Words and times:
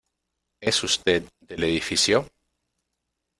¿es 0.61 0.83
usted 0.83 1.25
del 1.41 1.63
edificio? 1.63 2.27